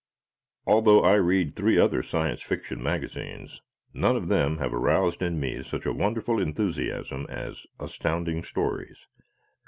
Although 0.65 1.03
I 1.03 1.13
read 1.13 1.53
three 1.55 1.77
other 1.77 2.01
Science 2.01 2.41
Fiction 2.41 2.81
magazines 2.81 3.61
none 3.93 4.15
of 4.17 4.29
them 4.29 4.57
have 4.57 4.73
aroused 4.73 5.21
in 5.21 5.39
me 5.39 5.61
such 5.61 5.85
a 5.85 5.93
wonderful 5.93 6.41
enthusiasm 6.41 7.27
as 7.29 7.67
Astounding 7.79 8.41
Stories. 8.41 8.97